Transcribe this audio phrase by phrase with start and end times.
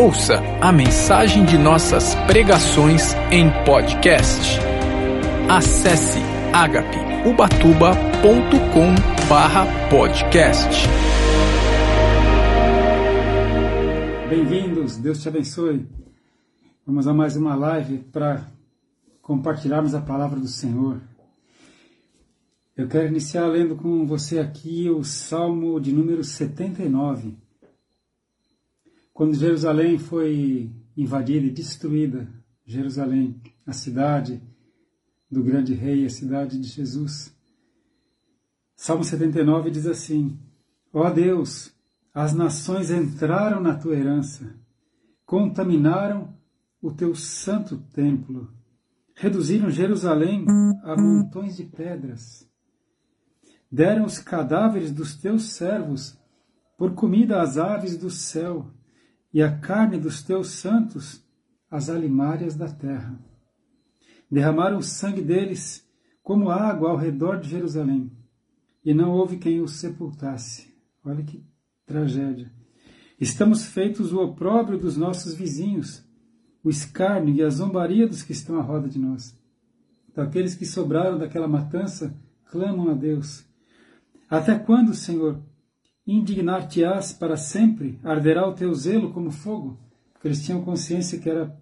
[0.00, 4.58] Ouça a mensagem de nossas pregações em podcast.
[5.46, 6.20] Acesse
[6.54, 8.94] agapeubatuba.com
[9.28, 10.88] barra podcast.
[14.30, 15.86] Bem-vindos, Deus te abençoe.
[16.86, 18.46] Vamos a mais uma live para
[19.20, 21.02] compartilharmos a palavra do Senhor.
[22.74, 27.36] Eu quero iniciar lendo com você aqui o Salmo de número 79.
[29.20, 32.26] Quando Jerusalém foi invadida e destruída,
[32.64, 34.42] Jerusalém, a cidade
[35.30, 37.30] do grande rei, a cidade de Jesus.
[38.74, 40.38] Salmo 79 diz assim:
[40.90, 41.70] Ó oh Deus,
[42.14, 44.58] as nações entraram na tua herança,
[45.26, 46.34] contaminaram
[46.80, 48.50] o teu santo templo,
[49.14, 50.46] reduziram Jerusalém
[50.82, 52.50] a montões de pedras,
[53.70, 56.18] deram os cadáveres dos teus servos
[56.78, 58.79] por comida às aves do céu
[59.32, 61.24] e a carne dos teus santos
[61.70, 63.18] às alimárias da terra.
[64.30, 65.86] Derramaram o sangue deles
[66.22, 68.10] como água ao redor de Jerusalém,
[68.84, 70.72] e não houve quem os sepultasse.
[71.04, 71.44] Olha que
[71.86, 72.50] tragédia.
[73.20, 76.04] Estamos feitos o opróbrio dos nossos vizinhos,
[76.62, 79.38] o escárnio e a zombaria dos que estão à roda de nós.
[80.08, 82.14] Então, aqueles que sobraram daquela matança
[82.46, 83.44] clamam a Deus.
[84.28, 85.40] Até quando, Senhor,
[86.16, 89.78] indignar-te-ás para sempre, arderá o teu zelo como fogo,
[90.12, 91.56] porque eles tinham consciência que era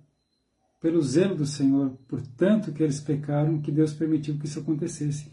[0.81, 5.31] pelo zelo do Senhor, por tanto que eles pecaram, que Deus permitiu que isso acontecesse.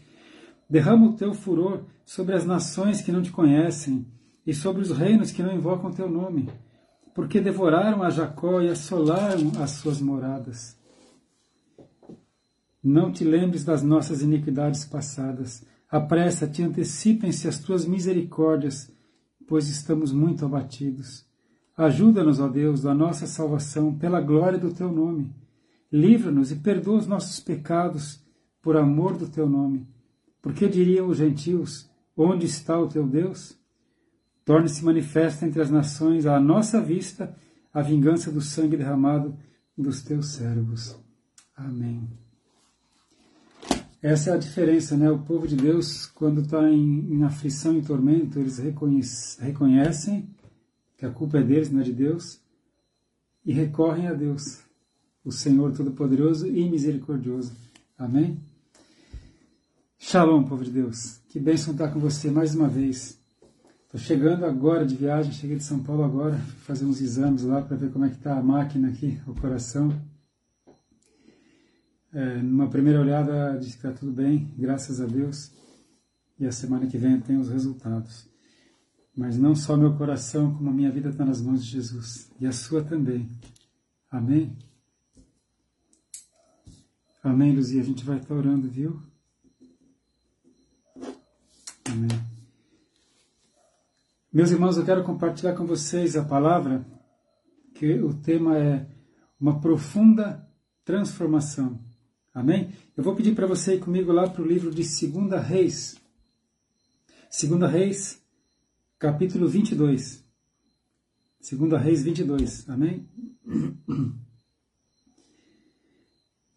[0.68, 4.06] Derrama o teu furor sobre as nações que não te conhecem
[4.44, 6.48] e sobre os reinos que não invocam teu nome,
[7.14, 10.76] porque devoraram a Jacó e assolaram as suas moradas.
[12.82, 15.64] Não te lembres das nossas iniquidades passadas.
[15.88, 18.92] Apressa-te, antecipem-se as tuas misericórdias
[19.46, 21.26] pois estamos muito abatidos.
[21.76, 25.34] Ajuda-nos, ó Deus, da nossa salvação, pela glória do teu nome.
[25.92, 28.24] Livra-nos e perdoa os nossos pecados,
[28.62, 29.86] por amor do teu nome.
[30.42, 33.56] Porque diriam os gentios: Onde está o teu Deus?
[34.44, 37.36] Torne-se manifesta entre as nações, à nossa vista,
[37.72, 39.36] a vingança do sangue derramado
[39.76, 40.98] dos teus servos.
[41.56, 42.25] Amém.
[44.02, 45.10] Essa é a diferença, né?
[45.10, 50.28] O povo de Deus, quando está em, em, aflição e tormento, eles reconhecem, reconhecem
[50.96, 52.40] que a culpa é deles, não é de Deus,
[53.44, 54.60] e recorrem a Deus,
[55.24, 57.52] o Senhor Todo-Poderoso e Misericordioso.
[57.98, 58.38] Amém?
[59.98, 61.20] Shalom, povo de Deus.
[61.28, 63.18] Que bênção estar com você mais uma vez.
[63.84, 67.76] Estou chegando agora de viagem, cheguei de São Paulo agora, fazer uns exames lá para
[67.76, 69.90] ver como é que está a máquina aqui, o coração.
[72.12, 75.52] É, numa primeira olhada, diz que está tudo bem, graças a Deus.
[76.38, 78.28] E a semana que vem tenho os resultados.
[79.16, 82.30] Mas não só meu coração, como a minha vida está nas mãos de Jesus.
[82.38, 83.30] E a sua também.
[84.10, 84.56] Amém?
[87.22, 87.80] Amém, Luzia?
[87.80, 89.02] A gente vai estar orando, viu?
[91.90, 92.08] Amém.
[94.32, 96.86] Meus irmãos, eu quero compartilhar com vocês a palavra,
[97.74, 98.86] que o tema é
[99.40, 100.46] uma profunda
[100.84, 101.85] transformação.
[102.36, 102.68] Amém?
[102.94, 105.98] Eu vou pedir para você ir comigo lá para o livro de 2 Reis.
[107.30, 108.22] 2 Reis,
[108.98, 110.22] capítulo 22.
[111.50, 112.68] 2 Reis 22.
[112.68, 113.08] Amém?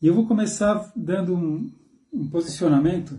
[0.02, 1.72] E eu vou começar dando um,
[2.12, 3.18] um posicionamento.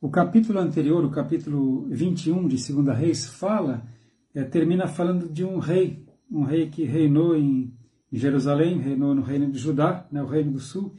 [0.00, 3.86] O capítulo anterior, o capítulo 21 de 2 Reis, fala,
[4.34, 7.72] é, termina falando de um rei, um rei que reinou em,
[8.12, 10.94] Jerusalém, reinou no reino de Judá, né, o reino do sul,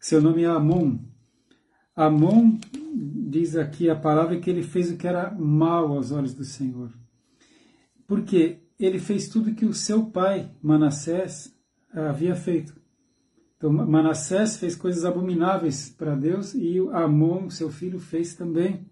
[0.00, 0.98] seu nome é Amon.
[1.94, 2.58] Amon
[3.28, 6.90] diz aqui a palavra que ele fez o que era mal aos olhos do Senhor.
[8.06, 11.54] Porque ele fez tudo que o seu pai, Manassés,
[11.92, 12.74] havia feito.
[13.58, 18.90] Então, Manassés fez coisas abomináveis para Deus e Amon, seu filho, fez também.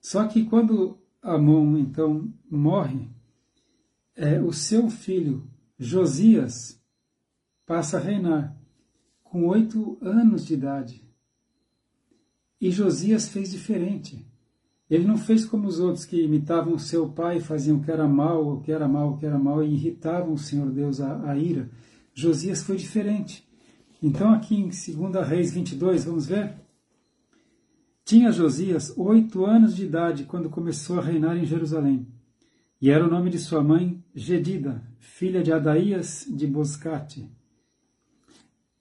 [0.00, 3.08] Só que quando Amon, então, morre,
[4.16, 5.48] é, o seu filho,
[5.78, 6.82] Josias,
[7.64, 8.60] passa a reinar
[9.32, 11.02] com oito anos de idade.
[12.60, 14.30] E Josias fez diferente.
[14.90, 18.46] Ele não fez como os outros que imitavam seu pai, faziam o que era mal,
[18.46, 21.70] o que era mal, o que era mal, e irritavam o Senhor Deus a ira.
[22.12, 23.42] Josias foi diferente.
[24.02, 26.54] Então, aqui em 2 Reis 22, vamos ver?
[28.04, 32.06] Tinha Josias oito anos de idade quando começou a reinar em Jerusalém.
[32.82, 37.30] E era o nome de sua mãe Gedida, filha de Adaías de Boscate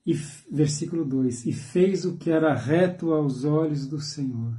[0.06, 0.14] e,
[0.52, 4.58] versículo 2: E fez o que era reto aos olhos do Senhor.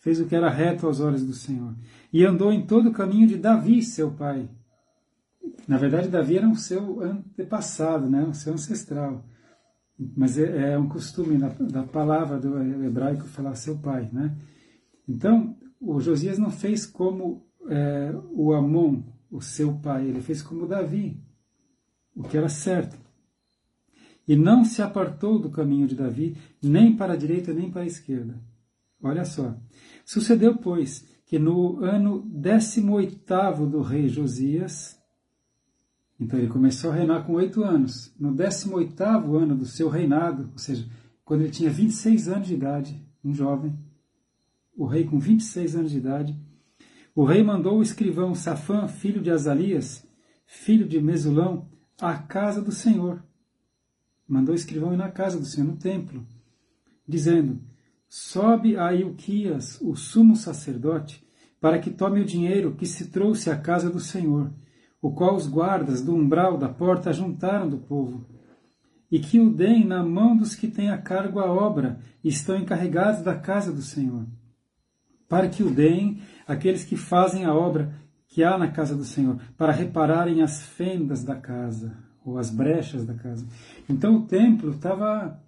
[0.00, 1.74] Fez o que era reto aos olhos do Senhor.
[2.12, 4.48] E andou em todo o caminho de Davi, seu pai.
[5.68, 8.24] Na verdade, Davi era o seu antepassado, né?
[8.24, 9.24] o seu ancestral.
[10.16, 14.08] Mas é, é um costume da, da, palavra do hebraico falar seu pai.
[14.10, 14.34] Né?
[15.06, 20.66] Então, o Josias não fez como é, o Amon, o seu pai, ele fez como
[20.66, 21.22] Davi,
[22.16, 22.98] o que era certo.
[24.30, 27.86] E não se apartou do caminho de Davi, nem para a direita nem para a
[27.86, 28.40] esquerda.
[29.02, 29.56] Olha só.
[30.04, 34.96] Sucedeu, pois, que no ano 18 do rei Josias,
[36.20, 38.14] então ele começou a reinar com oito anos.
[38.20, 39.02] No 18
[39.36, 40.88] ano do seu reinado, ou seja,
[41.24, 43.76] quando ele tinha 26 anos de idade, um jovem,
[44.76, 46.38] o rei com 26 anos de idade,
[47.16, 50.06] o rei mandou o escrivão Safã, filho de Azalias,
[50.46, 51.68] filho de Mesulão,
[52.00, 53.28] à casa do Senhor.
[54.30, 56.24] Mandou o escrivão ir na casa do Senhor, no templo,
[57.06, 57.60] dizendo:
[58.08, 61.26] Sobe a Ilquias, o sumo sacerdote,
[61.60, 64.52] para que tome o dinheiro que se trouxe à casa do Senhor
[65.02, 68.26] o qual os guardas do umbral da porta juntaram do povo,
[69.10, 72.56] e que o deem na mão dos que têm a cargo a obra e estão
[72.56, 74.26] encarregados da casa do Senhor,
[75.28, 77.98] para que o deem aqueles que fazem a obra
[78.28, 83.04] que há na casa do Senhor, para repararem as fendas da casa, ou as brechas
[83.04, 83.46] da casa.
[83.88, 85.42] Então o templo estava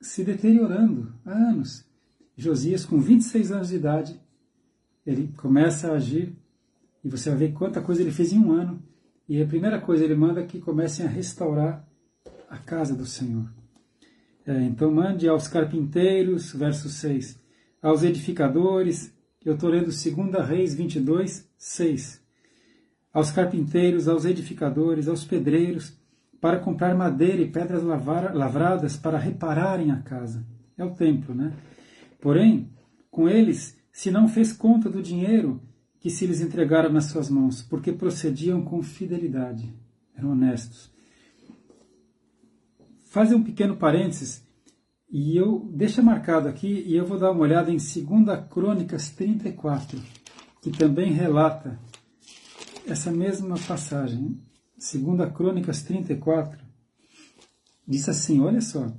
[0.00, 1.84] se deteriorando há anos.
[2.36, 4.20] Josias, com 26 anos de idade,
[5.04, 6.36] ele começa a agir,
[7.02, 8.82] e você vai ver quanta coisa ele fez em um ano.
[9.28, 11.86] E a primeira coisa ele manda que comecem a restaurar
[12.48, 13.48] a casa do Senhor.
[14.46, 17.38] É, então mande aos carpinteiros, verso 6,
[17.82, 19.12] aos edificadores,
[19.44, 22.22] eu estou lendo 2 Reis 22, 6.
[23.12, 25.97] Aos carpinteiros, aos edificadores, aos pedreiros,
[26.40, 30.44] para comprar madeira e pedras lavradas para repararem a casa.
[30.76, 31.52] É o templo, né?
[32.20, 32.70] Porém,
[33.10, 35.60] com eles se não fez conta do dinheiro
[35.98, 39.74] que se lhes entregaram nas suas mãos, porque procediam com fidelidade,
[40.16, 40.90] eram honestos.
[43.04, 44.46] Fazer um pequeno parênteses,
[45.10, 50.00] e eu deixa marcado aqui, e eu vou dar uma olhada em 2 Crônicas 34,
[50.62, 51.78] que também relata
[52.86, 54.40] essa mesma passagem.
[54.78, 56.58] 2 Crônicas 34
[57.86, 58.92] diz assim: olha só.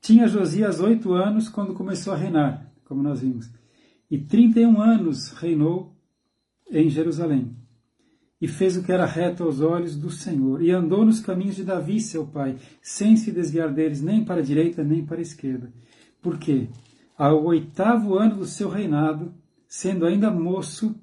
[0.00, 3.50] Tinha Josias oito anos quando começou a reinar, como nós vimos,
[4.08, 5.96] e 31 anos reinou
[6.70, 7.56] em Jerusalém.
[8.40, 11.64] E fez o que era reto aos olhos do Senhor, e andou nos caminhos de
[11.64, 15.72] Davi, seu pai, sem se desviar deles nem para a direita nem para a esquerda.
[16.22, 16.68] Porque,
[17.16, 19.34] ao oitavo ano do seu reinado,
[19.66, 20.94] sendo ainda moço,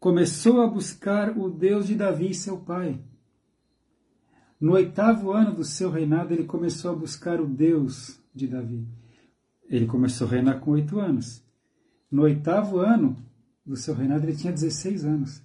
[0.00, 2.98] começou a buscar o Deus de Davi, seu pai.
[4.62, 8.86] No oitavo ano do seu reinado, ele começou a buscar o Deus de Davi.
[9.64, 11.42] Ele começou a reinar com oito anos.
[12.08, 13.16] No oitavo ano,
[13.66, 15.42] do seu reinado, ele tinha 16 anos.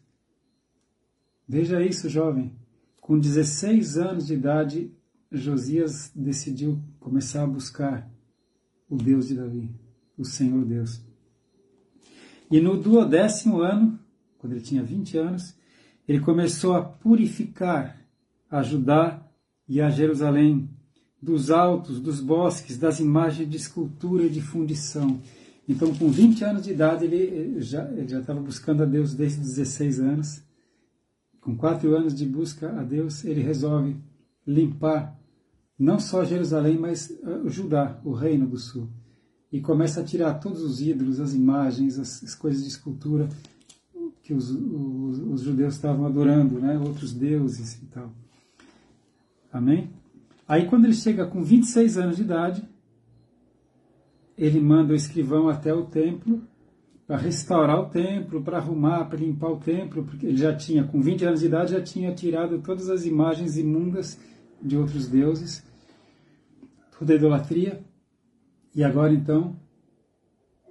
[1.50, 2.56] Veja isso, jovem.
[3.02, 4.92] Com 16 anos de idade,
[5.32, 8.08] Josias decidiu começar a buscar
[8.88, 9.72] o Deus de Davi,
[10.16, 11.02] o Senhor Deus.
[12.52, 14.00] E no duodécimo ano,
[14.38, 15.58] quando ele tinha 20 anos,
[16.08, 17.98] ele começou a purificar
[18.50, 19.26] a Judá
[19.68, 20.70] e a Jerusalém
[21.22, 25.20] dos altos, dos bosques, das imagens de escultura e de fundição
[25.68, 30.42] então, com 20 anos de idade, ele já estava buscando a Deus desde 16 anos.
[31.42, 33.98] Com quatro anos de busca a Deus, ele resolve
[34.46, 35.20] limpar
[35.78, 38.90] não só Jerusalém, mas ah, o Judá, o reino do sul.
[39.52, 43.28] E começa a tirar todos os ídolos, as imagens, as, as coisas de escultura
[44.24, 46.78] que os, os, os, judeus estavam adorando, né?
[46.78, 48.12] outros deuses e tal.
[49.52, 49.90] Amém?
[50.48, 52.68] Aí, quando ele chega com 26 anos de idade,
[54.38, 56.42] ele manda o escrivão até o templo
[57.08, 61.02] para restaurar o templo, para arrumar, para limpar o templo, porque ele já tinha, com
[61.02, 64.20] 20 anos de idade, já tinha tirado todas as imagens imundas
[64.62, 65.64] de outros deuses,
[67.00, 67.82] toda a idolatria.
[68.76, 69.56] E agora então,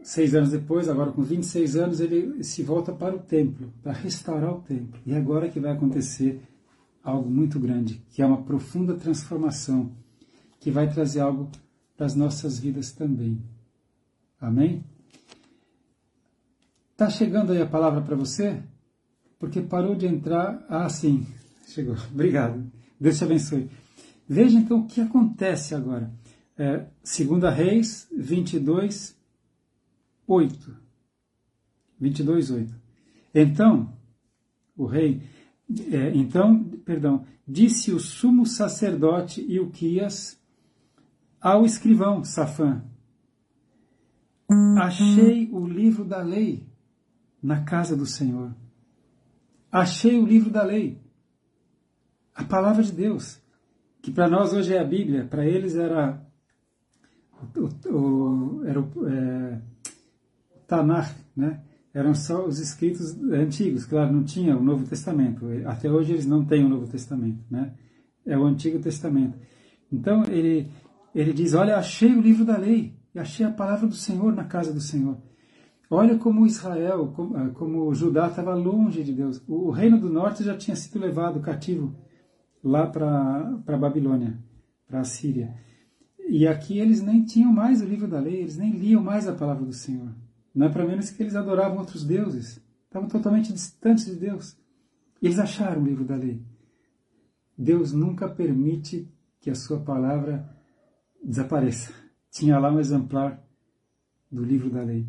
[0.02, 4.54] seis anos depois, agora com 26 anos, ele se volta para o templo, para restaurar
[4.54, 5.00] o templo.
[5.06, 6.40] E agora que vai acontecer
[7.06, 9.92] algo muito grande, que é uma profunda transformação,
[10.58, 11.48] que vai trazer algo
[11.96, 13.40] para as nossas vidas também.
[14.40, 14.84] Amém?
[16.96, 18.60] Tá chegando aí a palavra para você?
[19.38, 20.66] Porque parou de entrar.
[20.68, 21.24] Ah, sim,
[21.68, 21.94] chegou.
[22.12, 22.66] Obrigado.
[22.98, 23.70] Deus te abençoe.
[24.28, 26.10] Veja então o que acontece agora.
[26.58, 29.16] É, segunda Reis 22,
[30.26, 30.76] 8.
[32.00, 32.74] 22, 8.
[33.32, 33.96] Então,
[34.76, 35.22] o rei,
[35.90, 40.40] é, então, perdão, disse o sumo sacerdote Ilquias
[41.40, 42.82] ao escrivão Safã,
[44.78, 46.64] Achei o livro da lei
[47.42, 48.54] na casa do Senhor.
[49.70, 51.04] Achei o livro da lei.
[52.34, 53.40] a palavra de Deus,
[54.02, 56.22] que para nós hoje é a Bíblia, para eles era
[57.56, 59.62] o, o, era o é,
[60.66, 61.64] Tanakh, né?
[61.96, 65.46] Eram só os escritos antigos, claro, não tinha o Novo Testamento.
[65.64, 67.72] Até hoje eles não têm o Novo Testamento, né?
[68.26, 69.38] É o Antigo Testamento.
[69.90, 70.68] Então ele
[71.14, 74.74] ele diz: Olha, achei o livro da lei, achei a palavra do Senhor na casa
[74.74, 75.16] do Senhor.
[75.88, 79.42] Olha como Israel, como, ah, como Judá estava longe de Deus.
[79.48, 81.96] O, o, reino do norte já tinha sido levado cativo
[82.62, 84.38] lá para a Babilônia,
[84.86, 85.54] para a Síria.
[86.28, 89.32] E aqui eles nem tinham mais o livro da lei, eles nem liam mais a
[89.32, 90.14] palavra do Senhor.
[90.56, 92.58] Não é para menos que eles adoravam outros deuses.
[92.86, 94.56] Estavam totalmente distantes de Deus.
[95.20, 96.42] Eles acharam o livro da lei.
[97.58, 99.06] Deus nunca permite
[99.38, 100.48] que a sua palavra
[101.22, 101.92] desapareça.
[102.30, 103.46] Tinha lá um exemplar
[104.32, 105.06] do livro da lei,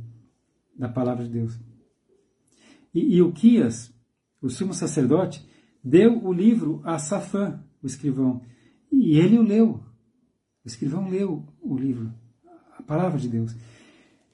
[0.78, 1.58] da palavra de Deus.
[2.94, 3.94] E, e Uquias,
[4.42, 5.48] o sumo sacerdote,
[5.82, 8.42] deu o livro a Safã, o escrivão,
[8.92, 9.82] e ele o leu.
[10.66, 12.14] O escrivão leu o livro,
[12.78, 13.56] a palavra de Deus.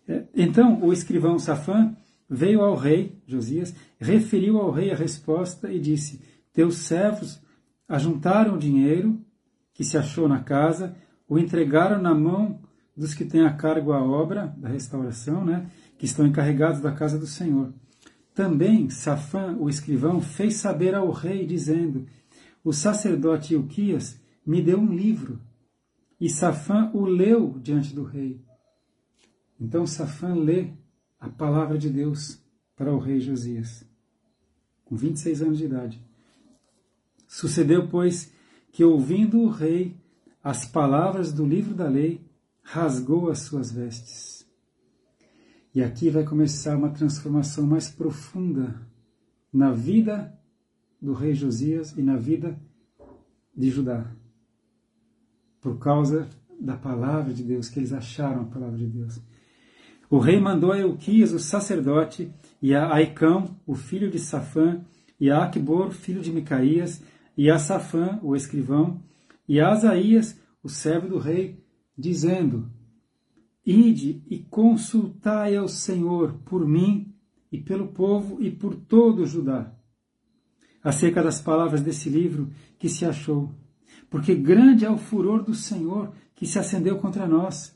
[0.08, 1.96] É, então o escrivão Safã
[2.30, 7.42] veio ao rei Josias, referiu ao rei a resposta e disse: Teus servos
[7.88, 9.20] ajuntaram o dinheiro
[9.74, 10.96] que se achou na casa,
[11.28, 12.60] o entregaram na mão
[12.96, 15.68] dos que têm a cargo a obra da restauração, né,
[15.98, 17.74] que estão encarregados da casa do Senhor.
[18.34, 22.06] Também Safã, o escrivão, fez saber ao rei, dizendo:
[22.64, 25.40] O sacerdote Ilquias me deu um livro.
[26.20, 28.42] E Safã o leu diante do rei.
[29.64, 30.74] Então Safã lê
[31.18, 32.38] a palavra de Deus
[32.76, 33.86] para o rei Josias,
[34.84, 36.06] com 26 anos de idade.
[37.30, 38.30] Sucedeu, pois,
[38.74, 39.96] que ouvindo o rei
[40.44, 42.30] as palavras do livro da lei,
[42.62, 44.46] rasgou as suas vestes.
[45.74, 48.86] E aqui vai começar uma transformação mais profunda
[49.52, 50.38] na vida
[51.02, 52.60] do rei Josias e na vida
[53.56, 54.14] de Judá.
[55.62, 56.28] Por causa
[56.60, 59.22] da palavra de Deus, que eles acharam a palavra de Deus.
[60.14, 64.80] O rei mandou a Euquias, o sacerdote, e a Aicão, o filho de Safã,
[65.20, 67.02] e a Acbor, filho de Micaías,
[67.36, 69.02] e a Safã, o escrivão,
[69.48, 71.66] e a Asaías, o servo do rei,
[71.98, 72.72] dizendo:
[73.66, 77.12] Ide e consultai ao Senhor por mim
[77.52, 79.74] e pelo povo e por todo o Judá,
[80.84, 83.52] acerca das palavras desse livro que se achou,
[84.12, 87.76] porque grande é o furor do Senhor que se acendeu contra nós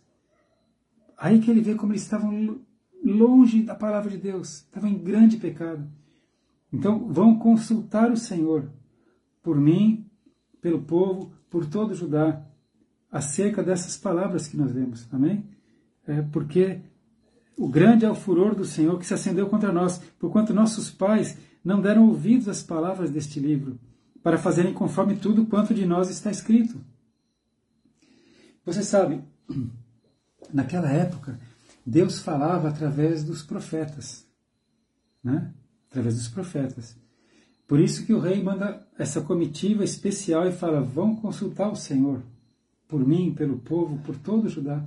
[1.18, 2.60] Aí que ele vê como eles estavam
[3.04, 5.90] longe da palavra de Deus, estavam em grande pecado.
[6.72, 8.70] Então vão consultar o Senhor
[9.42, 10.06] por mim,
[10.62, 12.46] pelo povo, por todo Judá,
[13.12, 15.08] acerca dessas palavras que nós vemos.
[15.12, 15.46] Amém?
[16.06, 16.82] É porque
[17.58, 21.38] o grande é o furor do Senhor que se acendeu contra nós, porquanto nossos pais
[21.64, 23.80] não deram ouvidos às palavras deste livro,
[24.22, 26.80] para fazerem conforme tudo quanto de nós está escrito.
[28.66, 29.22] Você sabe,
[30.54, 31.40] naquela época,
[31.86, 34.26] Deus falava através dos profetas,
[35.24, 35.54] né?
[35.90, 36.98] através dos profetas.
[37.68, 42.22] Por isso que o rei manda essa comitiva especial e fala: vão consultar o Senhor,
[42.88, 44.86] por mim, pelo povo, por todo o Judá.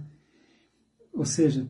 [1.12, 1.69] Ou seja,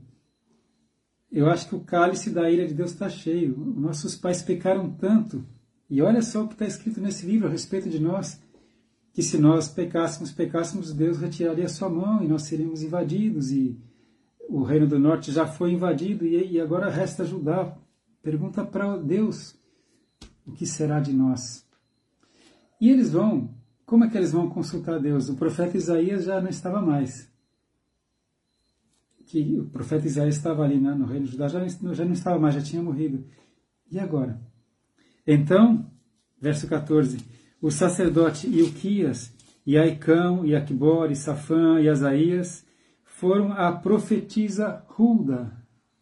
[1.31, 3.57] eu acho que o cálice da ira de Deus está cheio.
[3.57, 5.45] Nossos pais pecaram tanto.
[5.89, 8.41] E olha só o que está escrito nesse livro a respeito de nós
[9.13, 13.79] que se nós pecássemos, pecássemos, Deus retiraria sua mão e nós seríamos invadidos e
[14.49, 17.77] o reino do norte já foi invadido e, agora resta Judá.
[18.23, 19.57] Pergunta para Deus
[20.47, 21.67] o que será de nós.
[22.81, 23.55] E eles vão,
[23.87, 25.29] como é que eles vão consultar Deus?
[25.29, 27.31] O profeta Isaías já não estava mais.
[29.27, 32.39] Que o profeta Isaías estava ali né, no reino de Judá, já, já não estava
[32.39, 33.25] mais, já tinha morrido.
[33.91, 34.41] E agora?
[35.27, 35.91] Então,
[36.41, 37.19] verso 14
[37.61, 39.33] o sacerdote Ilquias,
[39.67, 42.65] e Aicão, e e Safã, e Asaías
[43.05, 45.53] foram a profetisa Hulda.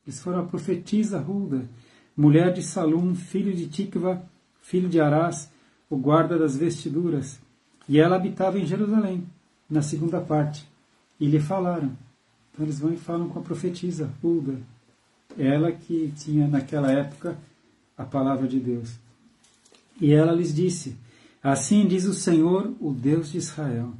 [0.06, 1.68] Eles foram a profetisa Hulda,
[2.16, 4.22] mulher de Salum, filho de Tikva,
[4.62, 5.50] filho de Arás,
[5.90, 7.40] o guarda das vestiduras.
[7.88, 9.26] E ela habitava em Jerusalém,
[9.68, 10.66] na segunda parte.
[11.18, 11.96] E lhe falaram.
[12.52, 14.60] Então eles vão e falam com a profetisa Hulda.
[15.36, 17.36] Ela que tinha naquela época
[17.96, 18.94] a palavra de Deus.
[20.00, 20.96] E ela lhes disse:
[21.42, 23.92] Assim diz o Senhor, o Deus de Israel: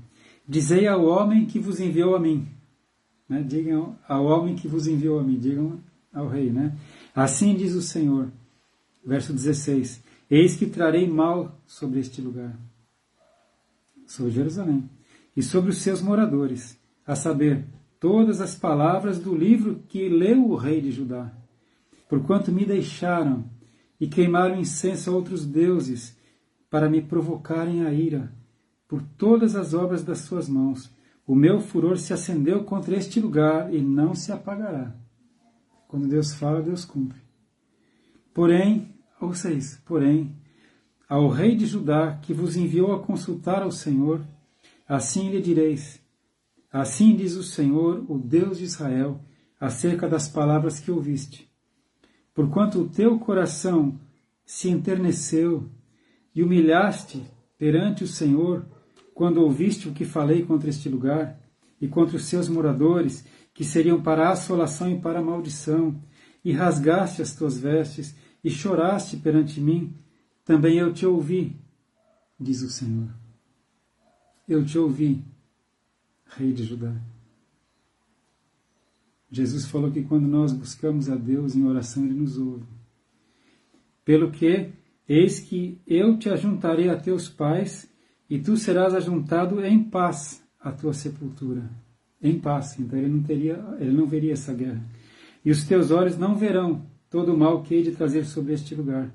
[0.47, 2.49] Dizei ao homem que vos enviou a mim.
[3.29, 3.43] Né?
[3.43, 5.81] Digam ao homem que vos enviou a mim, digam
[6.13, 6.51] ao rei.
[6.51, 6.77] Né?
[7.15, 8.29] Assim diz o Senhor.
[9.05, 12.59] Verso 16: Eis que trarei mal sobre este lugar,
[14.07, 14.89] sobre Jerusalém,
[15.37, 16.77] e sobre os seus moradores,
[17.07, 17.65] a saber,
[18.01, 21.33] todas as palavras do livro que leu o rei de Judá.
[22.09, 23.45] Porquanto me deixaram
[24.01, 26.17] e queimaram incenso a outros deuses,
[26.71, 28.33] para me provocarem a ira,
[28.87, 30.91] por todas as obras das suas mãos.
[31.27, 34.95] O meu furor se acendeu contra este lugar e não se apagará.
[35.87, 37.21] Quando Deus fala, Deus cumpre.
[38.33, 40.35] Porém, ouça isso, porém,
[41.09, 44.23] ao rei de Judá, que vos enviou a consultar ao Senhor,
[44.87, 46.01] assim lhe direis:
[46.71, 49.21] Assim diz o Senhor, o Deus de Israel,
[49.59, 51.51] acerca das palavras que ouviste.
[52.35, 53.99] Porquanto o teu coração
[54.45, 55.69] se enterneceu
[56.39, 57.21] e humilhaste
[57.59, 58.65] perante o Senhor,
[59.13, 61.37] quando ouviste o que falei contra este lugar
[61.81, 66.01] e contra os seus moradores, que seriam para assolação e para maldição,
[66.45, 68.15] e rasgaste as tuas vestes
[68.45, 69.97] e choraste perante mim,
[70.45, 71.57] também eu te ouvi,
[72.39, 73.13] diz o Senhor.
[74.47, 75.25] Eu te ouvi,
[76.25, 76.95] Rei de Judá.
[79.29, 82.65] Jesus falou que quando nós buscamos a Deus em oração, Ele nos ouve.
[84.05, 84.78] Pelo que,
[85.09, 87.89] eis que eu te ajuntarei a teus pais,
[88.29, 91.71] e tu serás ajuntado em paz à tua sepultura.
[92.21, 92.79] Em paz.
[92.79, 94.83] Então ele não teria, ele não veria essa guerra.
[95.45, 98.75] E os teus olhos não verão todo o mal que hei de trazer sobre este
[98.75, 99.11] lugar.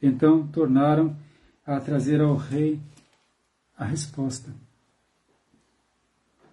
[0.00, 1.16] Então tornaram
[1.66, 2.78] a trazer ao rei
[3.76, 4.54] a resposta.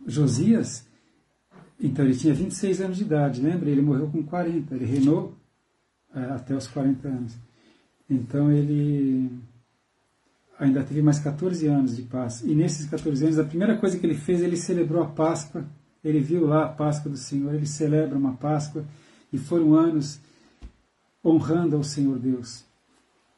[0.08, 0.88] Josias,
[1.79, 3.69] então ele tinha 26 anos de idade, lembra?
[3.69, 5.36] Ele morreu com 40, ele reinou
[6.13, 7.38] é, até os 40 anos.
[8.10, 9.30] Então ele
[10.60, 12.42] ainda teve mais 14 anos de paz.
[12.42, 15.66] E nesses 14 anos, a primeira coisa que ele fez, ele celebrou a Páscoa.
[16.04, 18.84] Ele viu lá a Páscoa do Senhor, ele celebra uma Páscoa.
[19.32, 20.20] E foram anos
[21.24, 22.66] honrando ao Senhor Deus.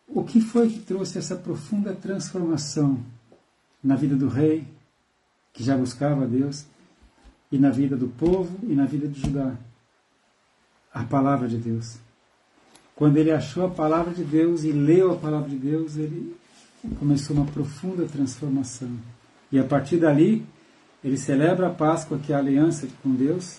[0.07, 2.99] O que foi que trouxe essa profunda transformação
[3.83, 4.67] na vida do rei,
[5.53, 6.65] que já buscava a Deus,
[7.51, 9.55] e na vida do povo e na vida de Judá?
[10.93, 11.97] A palavra de Deus.
[13.01, 16.35] Quando ele achou a palavra de Deus e leu a palavra de Deus, ele
[16.99, 18.91] começou uma profunda transformação.
[19.51, 20.45] E a partir dali,
[21.03, 23.57] ele celebra a Páscoa, que é a aliança com Deus,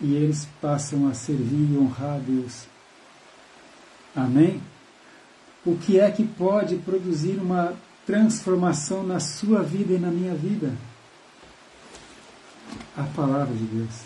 [0.00, 2.66] e eles passam a servir e honrar a Deus.
[4.16, 4.60] Amém?
[5.64, 7.72] O que é que pode produzir uma
[8.04, 10.72] transformação na sua vida e na minha vida?
[12.96, 14.00] A palavra de Deus.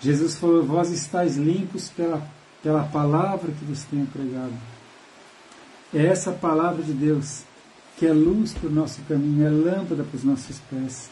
[0.00, 2.26] Jesus falou: Vós estáis limpos pela,
[2.62, 4.52] pela palavra que vos tenho pregado.
[5.94, 7.42] É essa palavra de Deus
[7.96, 11.10] que é luz para o nosso caminho, é lâmpada para os nossos pés.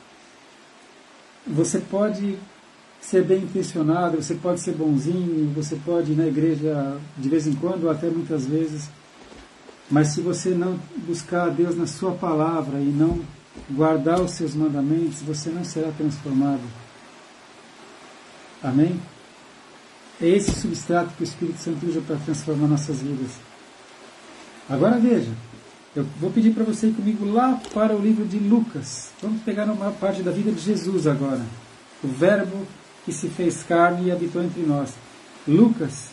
[1.47, 2.39] Você pode
[3.01, 7.55] ser bem intencionado, você pode ser bonzinho, você pode ir na igreja de vez em
[7.55, 8.89] quando, ou até muitas vezes,
[9.91, 13.21] mas se você não buscar a Deus na sua palavra e não
[13.71, 16.63] guardar os seus mandamentos, você não será transformado.
[18.63, 19.01] Amém?
[20.21, 23.33] É esse substrato que o Espírito Santo usa para transformar nossas vidas.
[24.69, 25.31] Agora veja,
[25.95, 29.11] eu vou pedir para você ir comigo lá para o livro de Lucas.
[29.23, 31.43] Vamos pegar uma parte da vida de Jesus agora.
[32.03, 32.67] O Verbo
[33.05, 34.93] que se fez carne e habitou entre nós.
[35.47, 36.09] Lucas,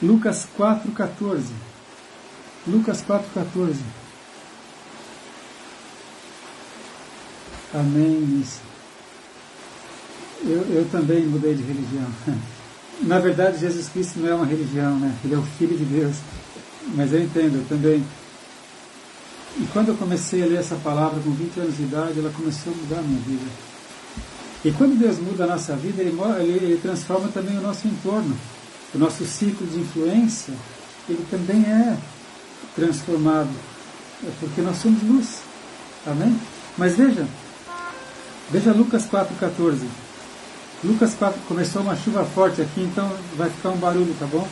[0.00, 1.42] Lucas 4,14.
[2.66, 3.76] Lucas 4,14.
[7.74, 8.40] Amém.
[8.40, 8.60] Isso.
[10.44, 12.06] Eu, eu também mudei de religião.
[13.02, 15.14] Na verdade, Jesus Cristo não é uma religião, né?
[15.24, 16.16] Ele é o Filho de Deus.
[16.94, 18.04] Mas eu entendo, também.
[19.56, 22.72] E quando eu comecei a ler essa palavra com 20 anos de idade, ela começou
[22.72, 23.50] a mudar a minha vida.
[24.64, 28.36] E quando Deus muda a nossa vida, ele, ele, ele transforma também o nosso entorno.
[28.94, 30.54] O nosso ciclo de influência,
[31.08, 31.96] ele também é
[32.74, 33.50] transformado.
[34.22, 35.40] É porque nós somos luz.
[36.06, 36.38] Amém?
[36.76, 37.26] Mas veja,
[38.50, 40.03] veja Lucas 4,14.
[40.84, 44.46] Lucas 4, começou uma chuva forte aqui, então vai ficar um barulho, tá bom?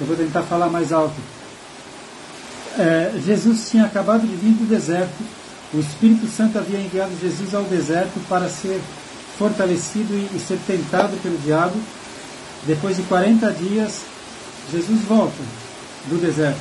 [0.00, 1.16] Eu vou tentar falar mais alto
[2.78, 5.24] é, Jesus tinha acabado de vir do deserto,
[5.74, 8.80] o Espírito Santo havia enviado Jesus ao deserto para ser
[9.36, 11.74] fortalecido e, e ser tentado pelo diabo.
[12.66, 14.02] Depois de 40 dias,
[14.72, 15.42] Jesus volta
[16.06, 16.60] do deserto.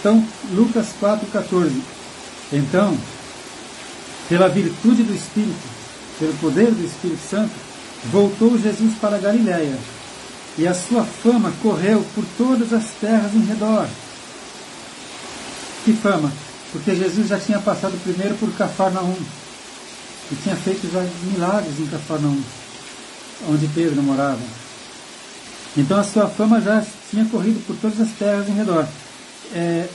[0.00, 1.70] Então, Lucas 4,14.
[2.52, 2.96] Então,
[4.28, 5.68] pela virtude do Espírito,
[6.18, 7.52] pelo poder do Espírito Santo,
[8.10, 9.76] voltou Jesus para Galiléia,
[10.56, 13.86] e a sua fama correu por todas as terras em redor.
[15.84, 16.32] Que fama?
[16.72, 19.16] Porque Jesus já tinha passado primeiro por Cafarnaum
[20.30, 22.40] e tinha feito já milagres em Cafarnaum,
[23.48, 24.40] onde Pedro morava.
[25.76, 28.86] Então a sua fama já tinha corrido por todas as terras em redor.
[29.52, 29.88] É,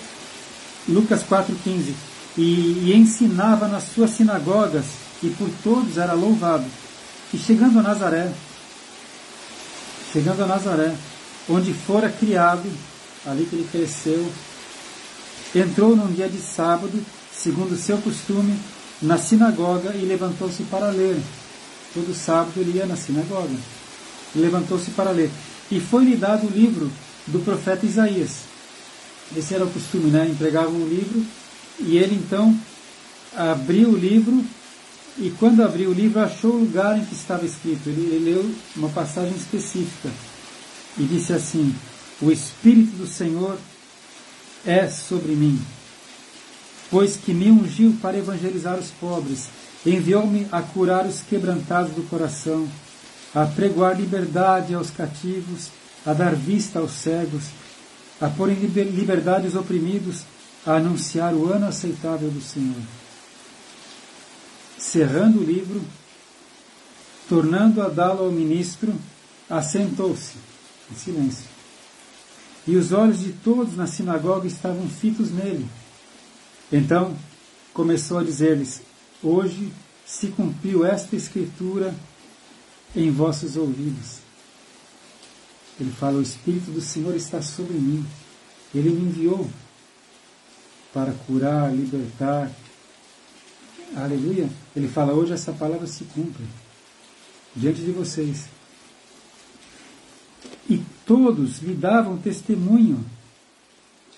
[0.88, 1.94] Lucas 4,15
[2.38, 4.86] e, e ensinava nas suas sinagogas
[5.24, 6.66] e por todos era louvado.
[7.34, 8.32] E chegando a Nazaré,
[10.12, 10.96] chegando a Nazaré,
[11.48, 12.70] onde fora criado,
[13.26, 14.32] ali que ele cresceu,
[15.56, 18.58] entrou num dia de sábado, segundo seu costume,
[19.02, 21.20] na sinagoga e levantou-se para ler.
[21.94, 23.56] Todo sábado ele ia na sinagoga.
[24.36, 25.32] Levantou-se para ler.
[25.72, 26.92] E foi-lhe dado o livro
[27.28, 28.42] do profeta Isaías.
[29.36, 30.28] Esse era o costume, né?
[30.28, 31.24] Entregavam um livro
[31.80, 32.58] e ele então
[33.36, 34.44] abriu o livro
[35.20, 37.90] e quando abriu o livro achou o lugar em que estava escrito.
[37.90, 40.10] Ele, ele leu uma passagem específica
[40.98, 41.76] e disse assim:
[42.22, 43.58] O Espírito do Senhor
[44.66, 45.60] é sobre mim,
[46.90, 49.48] pois que me ungiu para evangelizar os pobres,
[49.86, 52.68] enviou-me a curar os quebrantados do coração,
[53.36, 55.68] a pregoar liberdade aos cativos,
[56.06, 57.44] a dar vista aos cegos,
[58.22, 60.24] a pôr em liberdade os oprimidos,
[60.66, 62.99] a anunciar o ano aceitável do Senhor.
[64.80, 65.82] Cerrando o livro,
[67.28, 68.96] tornando a dá-lo ao ministro,
[69.50, 70.36] assentou-se,
[70.92, 71.46] em silêncio.
[72.66, 75.68] E os olhos de todos na sinagoga estavam fitos nele.
[76.72, 77.16] Então
[77.74, 78.82] começou a dizer-lhes:
[79.22, 79.72] Hoje
[80.06, 81.94] se cumpriu esta escritura
[82.96, 84.20] em vossos ouvidos.
[85.80, 88.06] Ele fala: O Espírito do Senhor está sobre mim.
[88.74, 89.50] Ele me enviou
[90.94, 92.52] para curar, libertar.
[93.96, 94.50] Aleluia.
[94.76, 96.44] Ele fala: Hoje essa palavra se cumpre
[97.56, 98.46] diante de vocês.
[100.70, 103.04] E todos lhe davam testemunho,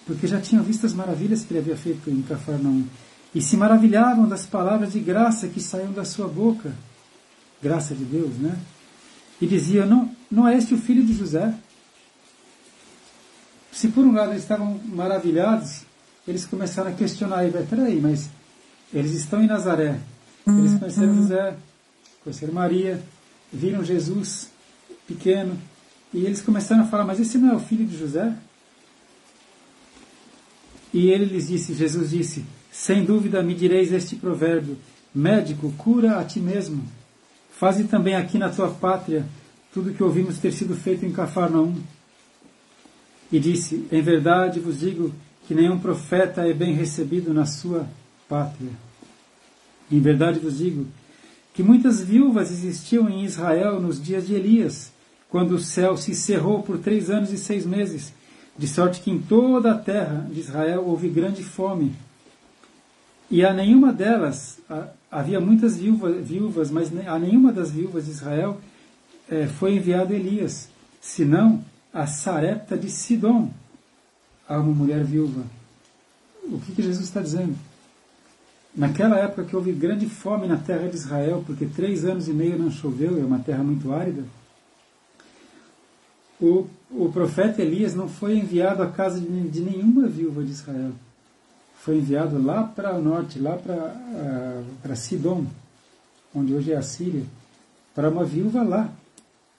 [0.06, 2.86] porque já tinham visto as maravilhas que ele havia feito em Cafarnaum.
[3.34, 6.74] E se maravilhavam das palavras de graça que saíam da sua boca.
[7.64, 8.60] Graça de Deus, né?
[9.40, 11.54] E diziam: Não, não é este o filho de José?
[13.72, 15.84] Se por um lado eles estavam maravilhados,
[16.28, 18.30] eles começaram a questionar: peraí, mas
[18.94, 20.00] eles estão em Nazaré.
[20.46, 21.56] Eles conheceram José,
[22.24, 23.02] conheceram Maria,
[23.52, 24.50] viram Jesus
[25.08, 25.58] pequeno,
[26.14, 28.34] e eles começaram a falar: Mas esse não é o filho de José?
[30.94, 34.78] E ele lhes disse: Jesus disse: Sem dúvida me direis este provérbio:
[35.14, 36.84] Médico, cura a ti mesmo.
[37.52, 39.26] Faze também aqui na tua pátria
[39.74, 41.76] tudo o que ouvimos ter sido feito em Cafarnaum.
[43.32, 45.14] E disse: Em verdade vos digo
[45.48, 47.88] que nenhum profeta é bem recebido na sua
[48.32, 48.72] pátria.
[49.91, 50.88] Em verdade vos digo
[51.54, 54.94] que muitas viúvas existiam em Israel nos dias de Elias,
[55.30, 58.13] quando o céu se cerrou por três anos e seis meses,
[58.58, 61.94] de sorte que em toda a terra de Israel houve grande fome.
[63.30, 64.60] E a nenhuma delas,
[65.10, 68.62] havia muitas viúvas, mas a nenhuma das viúvas de Israel
[69.30, 70.70] é, foi enviado Elias,
[71.02, 71.63] senão
[71.94, 73.52] a Sarepta de Sidom,
[74.48, 75.44] a uma mulher viúva.
[76.44, 77.71] O que, que Jesus está dizendo?
[78.74, 82.58] Naquela época que houve grande fome na terra de Israel, porque três anos e meio
[82.58, 84.24] não choveu, é uma terra muito árida,
[86.42, 90.92] o, o profeta Elias não foi enviado à casa de, de nenhuma viúva de Israel.
[91.76, 95.46] Foi enviado lá para o norte, lá para Sidom,
[96.34, 97.24] onde hoje é a Síria,
[97.94, 98.90] para uma viúva lá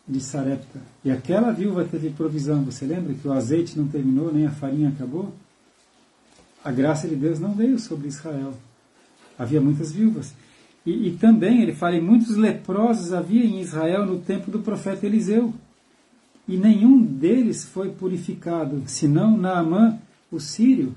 [0.09, 0.81] de Sarepta.
[1.05, 2.64] E aquela viúva teve provisão.
[2.64, 5.33] Você lembra que o azeite não terminou, nem a farinha acabou?
[6.64, 8.55] A graça de Deus não veio sobre Israel.
[9.38, 10.35] Havia muitas viúvas.
[10.85, 15.55] E, e também, ele fala, muitos leprosos havia em Israel no tempo do profeta Eliseu.
[16.47, 19.99] E nenhum deles foi purificado, senão Naamã,
[20.31, 20.95] o sírio.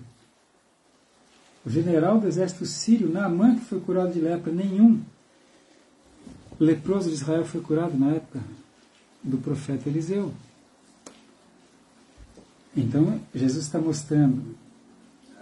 [1.63, 5.01] O general do exército sírio, Naamã, que foi curado de lepra, nenhum
[6.59, 8.39] leproso de Israel foi curado na época
[9.23, 10.33] do profeta Eliseu.
[12.75, 14.55] Então, Jesus está mostrando,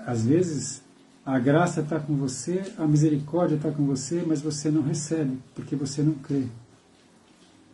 [0.05, 0.82] às vezes,
[1.25, 5.75] a graça está com você, a misericórdia está com você, mas você não recebe, porque
[5.75, 6.43] você não crê.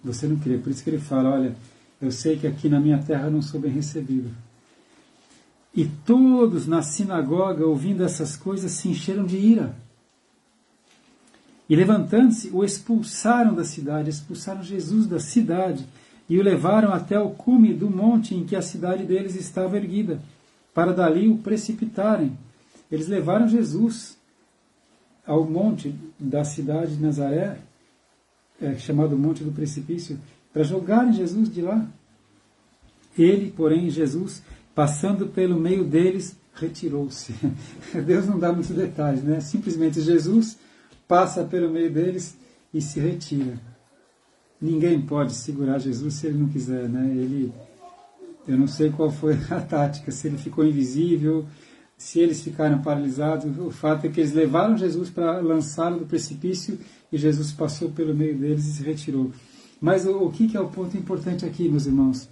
[0.04, 0.58] Você não crê.
[0.58, 1.56] Por isso que ele fala: olha,
[2.02, 4.30] eu sei que aqui na minha terra não sou bem recebido.
[5.74, 9.76] E todos na sinagoga, ouvindo essas coisas, se encheram de ira.
[11.68, 15.88] E levantando-se, o expulsaram da cidade, expulsaram Jesus da cidade
[16.28, 20.20] e o levaram até o cume do monte em que a cidade deles estava erguida,
[20.74, 22.36] para dali o precipitarem.
[22.92, 24.18] Eles levaram Jesus
[25.26, 27.60] ao monte da cidade de Nazaré,
[28.60, 30.20] é, chamado Monte do Precipício,
[30.52, 31.88] para jogarem Jesus de lá.
[33.18, 34.42] Ele, porém, Jesus,
[34.74, 37.34] passando pelo meio deles, retirou-se.
[38.06, 39.40] Deus não dá muitos detalhes, né?
[39.40, 40.58] Simplesmente Jesus
[41.08, 42.38] passa pelo meio deles
[42.74, 43.60] e se retira.
[44.62, 47.08] Ninguém pode segurar Jesus se ele não quiser, né?
[47.16, 47.54] Ele,
[48.48, 51.46] eu não sei qual foi a tática, se ele ficou invisível,
[52.00, 53.60] se eles ficaram paralisados.
[53.60, 56.80] O fato é que eles levaram Jesus para lançá-lo do precipício
[57.12, 59.34] e Jesus passou pelo meio deles e se retirou.
[59.82, 62.30] Mas o, o que, que é o ponto importante aqui, meus irmãos?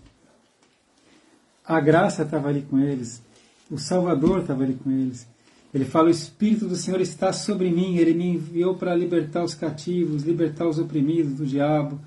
[1.65, 3.21] A graça estava ali com eles,
[3.69, 5.27] o Salvador estava ali com eles.
[5.73, 9.53] Ele fala: O Espírito do Senhor está sobre mim, ele me enviou para libertar os
[9.53, 11.99] cativos, libertar os oprimidos do diabo,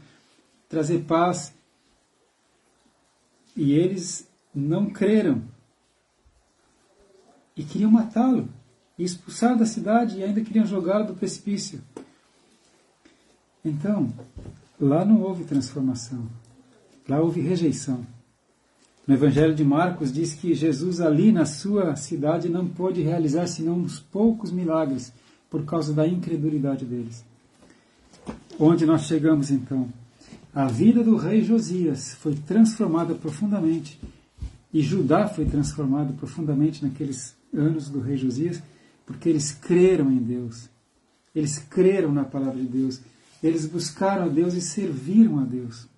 [0.66, 1.52] trazer paz.
[3.54, 5.42] E eles não creram
[7.60, 8.48] e queriam matá-lo,
[8.98, 11.82] e expulsar da cidade e ainda queriam jogá-lo do precipício.
[13.62, 14.10] Então,
[14.80, 16.26] lá não houve transformação,
[17.06, 18.06] lá houve rejeição.
[19.06, 23.74] No Evangelho de Marcos diz que Jesus ali na sua cidade não pôde realizar senão
[23.74, 25.12] uns poucos milagres
[25.50, 27.22] por causa da incredulidade deles.
[28.58, 29.86] Onde nós chegamos então?
[30.54, 34.00] A vida do rei Josias foi transformada profundamente
[34.72, 38.62] e Judá foi transformado profundamente naqueles anos do rei Josias,
[39.06, 40.68] porque eles creram em Deus.
[41.34, 43.00] Eles creram na palavra de Deus.
[43.42, 45.88] Eles buscaram a Deus e serviram a Deus.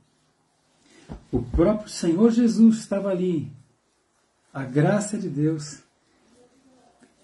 [1.31, 3.51] O próprio Senhor Jesus estava ali.
[4.53, 5.83] A graça de Deus.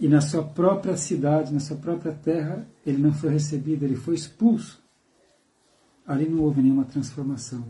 [0.01, 4.15] E na sua própria cidade, na sua própria terra, ele não foi recebido, ele foi
[4.15, 4.83] expulso.
[6.07, 7.67] Ali não houve nenhuma transformação.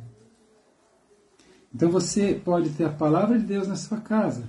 [1.74, 4.44] Então você pode ter a palavra de Deus na sua casa,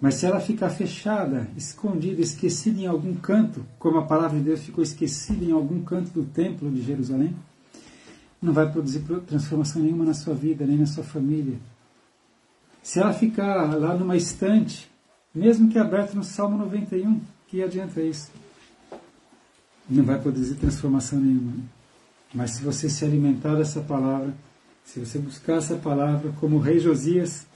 [0.00, 4.60] mas se ela ficar fechada, escondida, esquecida em algum canto, como a palavra de Deus
[4.60, 7.34] ficou esquecida em algum canto do templo de Jerusalém,
[8.40, 11.58] não vai produzir transformação nenhuma na sua vida, nem na sua família.
[12.82, 14.90] Se ela ficar lá numa estante,
[15.34, 18.30] mesmo que aberta no Salmo 91, que adianta isso?
[19.88, 21.54] Não vai produzir transformação nenhuma.
[22.34, 24.34] Mas se você se alimentar dessa palavra,
[24.84, 27.46] se você buscar essa palavra como o rei Josias,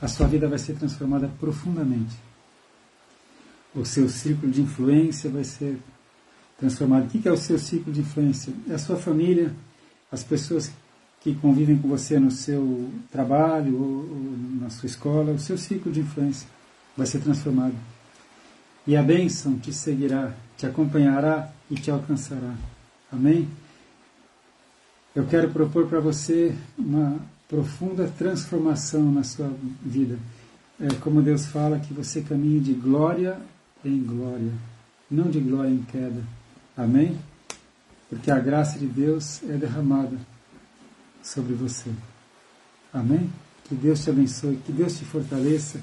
[0.00, 2.16] a sua vida vai ser transformada profundamente.
[3.74, 5.78] O seu círculo de influência vai ser
[6.58, 7.06] transformado.
[7.06, 8.52] O que é o seu ciclo de influência?
[8.68, 9.54] É a sua família,
[10.10, 10.70] as pessoas
[11.20, 16.00] que convivem com você no seu trabalho ou, na sua escola, o seu ciclo de
[16.00, 16.48] influência
[16.96, 17.74] vai ser transformado.
[18.86, 22.54] E a bênção te seguirá, te acompanhará e te alcançará.
[23.12, 23.48] Amém?
[25.14, 29.50] Eu quero propor para você uma profunda transformação na sua
[29.82, 30.18] vida.
[30.78, 33.40] É como Deus fala que você caminhe de glória
[33.84, 34.52] em glória,
[35.10, 36.22] não de glória em queda.
[36.76, 37.18] Amém?
[38.08, 40.16] porque a graça de Deus é derramada
[41.22, 41.90] sobre você.
[42.92, 43.30] Amém?
[43.64, 45.80] Que Deus te abençoe, que Deus te fortaleça,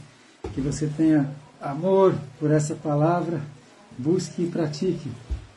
[0.53, 1.29] que você tenha
[1.61, 3.41] amor por essa palavra,
[3.97, 5.11] busque e pratique,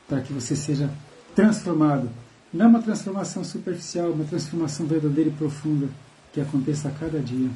[0.07, 0.90] para que você seja
[1.35, 2.11] transformado.
[2.52, 5.88] Não uma transformação superficial, uma transformação verdadeira e profunda
[6.32, 7.50] que aconteça a cada dia.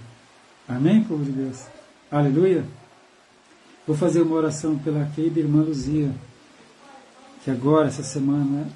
[0.68, 1.64] Amém, povo de Deus?
[2.11, 2.64] Aleluia!
[3.87, 6.14] Vou fazer uma oração pela querida irmã Luzia,
[7.42, 8.68] que agora, essa semana,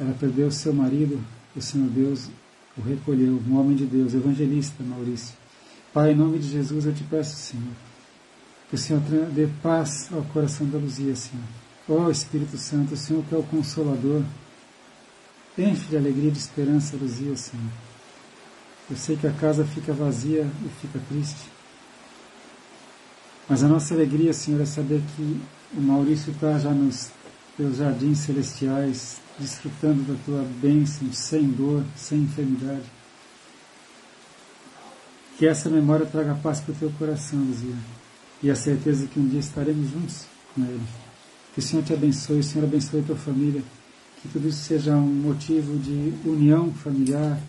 [0.00, 1.20] ela perdeu seu marido,
[1.54, 2.28] o Senhor Deus
[2.78, 5.34] o recolheu, um homem de Deus, evangelista Maurício.
[5.92, 7.74] Pai, em nome de Jesus eu te peço, Senhor,
[8.68, 11.44] que o Senhor dê paz ao coração da Luzia, Senhor.
[11.88, 14.22] Ó oh, Espírito Santo, o Senhor que é o Consolador,
[15.62, 17.72] enche de alegria e de esperança Luzia, Senhor.
[18.90, 21.50] Eu sei que a casa fica vazia e fica triste.
[23.48, 25.40] Mas a nossa alegria, Senhor, é saber que
[25.76, 27.10] o Maurício está já nos
[27.56, 32.84] teus jardins celestiais, desfrutando da tua bênção, sem dor, sem enfermidade.
[35.36, 37.76] Que essa memória traga paz para o teu coração, Luzia,
[38.42, 40.86] e a certeza que um dia estaremos juntos com Ele.
[41.52, 43.62] Que o Senhor te abençoe, o Senhor abençoe a tua família,
[44.22, 47.40] que tudo isso seja um motivo de união familiar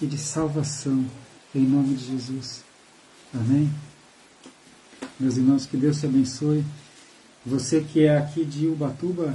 [0.00, 1.04] e de salvação,
[1.54, 2.62] em nome de Jesus.
[3.32, 3.70] Amém?
[5.18, 6.64] Meus irmãos, que Deus te abençoe.
[7.44, 9.34] Você que é aqui de Ubatuba,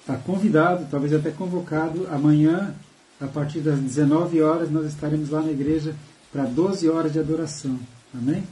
[0.00, 2.06] está convidado, talvez até convocado.
[2.10, 2.74] Amanhã,
[3.20, 5.94] a partir das 19 horas, nós estaremos lá na igreja
[6.32, 7.78] para 12 horas de adoração.
[8.14, 8.44] Amém?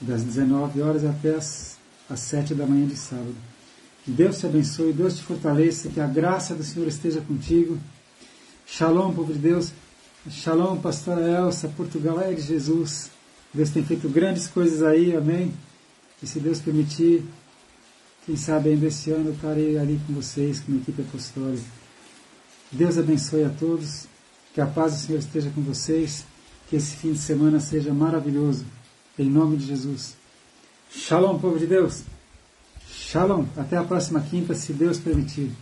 [0.00, 1.76] Das 19 horas até as,
[2.08, 3.51] as 7 da manhã de sábado.
[4.06, 7.78] Deus te abençoe, Deus te fortaleça, que a graça do Senhor esteja contigo.
[8.66, 9.72] Shalom, povo de Deus.
[10.28, 13.10] Shalom, pastora Elsa, Portugal é de Jesus.
[13.54, 15.52] Deus tem feito grandes coisas aí, amém?
[16.20, 17.24] E se Deus permitir,
[18.26, 21.66] quem sabe ainda esse ano eu estarei ali com vocês, com a equipe apostólica.
[22.72, 24.06] Deus abençoe a todos,
[24.52, 26.24] que a paz do Senhor esteja com vocês,
[26.68, 28.64] que esse fim de semana seja maravilhoso.
[29.16, 30.16] Em nome de Jesus.
[30.90, 32.02] Shalom, povo de Deus.
[33.12, 33.44] Shalom.
[33.58, 35.52] Até a próxima quinta, se Deus permitir.